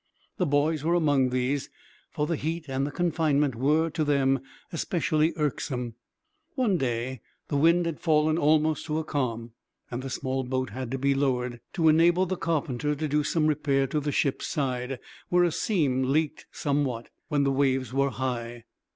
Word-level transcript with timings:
The 0.37 0.47
boys 0.47 0.83
were 0.83 0.95
among 0.95 1.29
these, 1.29 1.69
for 2.09 2.25
the 2.25 2.35
heat 2.35 2.65
and 2.67 2.87
the 2.87 2.91
confinement 2.91 3.53
were, 3.53 3.91
to 3.91 4.03
them, 4.03 4.39
especially 4.73 5.31
irksome. 5.35 5.93
One 6.55 6.79
day 6.79 7.21
the 7.49 7.55
wind 7.57 7.85
had 7.85 7.99
fallen 7.99 8.35
almost 8.35 8.87
to 8.87 8.97
a 8.97 9.03
calm, 9.03 9.51
and 9.91 10.01
the 10.01 10.09
small 10.09 10.43
boat 10.43 10.71
had 10.71 10.99
been 10.99 11.19
lowered, 11.19 11.59
to 11.73 11.87
enable 11.87 12.25
the 12.25 12.35
carpenter 12.35 12.95
to 12.95 13.07
do 13.07 13.23
some 13.23 13.45
repair 13.45 13.85
to 13.85 13.99
the 13.99 14.11
ship's 14.11 14.47
side, 14.47 14.97
where 15.29 15.43
a 15.43 15.51
seam 15.51 16.01
leaked 16.11 16.47
somewhat, 16.51 17.09
when 17.27 17.43
the 17.43 17.51
waves 17.51 17.93
were 17.93 18.09
high. 18.09 18.63